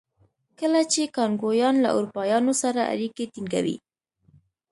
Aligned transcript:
کله 0.59 0.81
چې 0.91 1.11
کانګویان 1.15 1.75
له 1.83 1.89
اروپایانو 1.97 2.53
سره 2.63 2.81
اړیکې 2.93 3.25
ټینګوي. 3.33 3.77